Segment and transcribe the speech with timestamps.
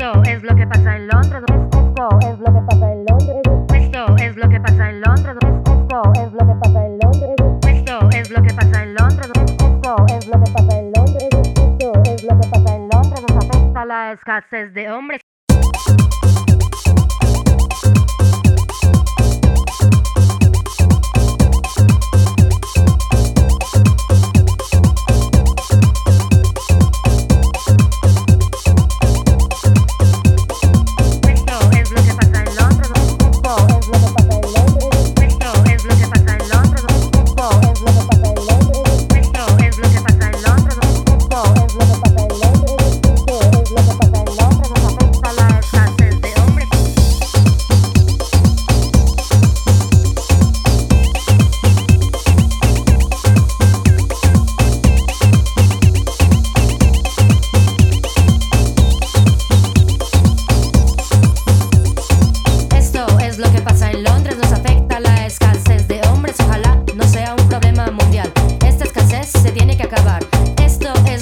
[0.00, 1.42] Esto es lo que pasa en Londres.
[1.46, 3.42] Esto es lo que pasa en Londres.
[3.74, 5.36] Esto es lo que pasa en Londres.
[5.44, 7.36] Esto es lo que pasa en Londres.
[7.68, 9.30] Esto es lo que pasa en Londres.
[9.60, 11.28] Esto es lo que pasa en Londres.
[11.30, 13.24] Esto es lo que pasa en Londres.
[13.28, 15.19] Nos afecta la escasez de hombres.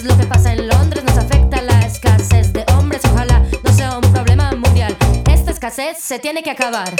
[0.08, 4.12] Lo que pasa en Londres, nos afecta la escasez de hombres, ojalá no sea un
[4.12, 4.96] problema mundial.
[5.30, 6.94] Esta escasez se tiene que acabar.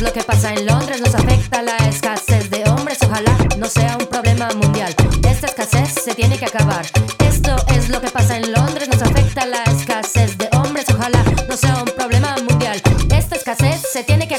[0.00, 4.06] Lo que pasa en Londres, nos afecta la escasez de hombres, ojalá no sea un
[4.06, 4.94] problema mundial.
[5.28, 6.84] Esta escasez se tiene que acabar.
[7.18, 11.56] Esto es lo que pasa en Londres, nos afecta la escasez de hombres, ojalá no
[11.56, 12.80] sea un problema mundial.
[13.10, 14.35] Esta escasez se tiene que